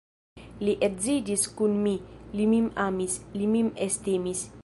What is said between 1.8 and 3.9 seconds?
mi, li min amis, li min